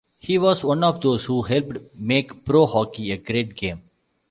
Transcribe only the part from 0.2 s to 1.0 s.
was one of